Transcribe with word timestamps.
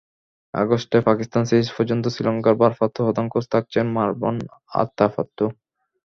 আগস্টে 0.53 0.97
পাকিস্তান 1.09 1.43
সিরিজ 1.45 1.69
পর্যন্ত 1.77 2.05
শ্রীলঙ্কার 2.13 2.55
ভারপ্রাপ্ত 2.61 2.97
প্রধান 3.05 3.25
কোচ 3.33 3.45
থাকছেন 3.53 3.85
মারভান 3.95 4.35
আতাপাত্তু। 4.73 5.45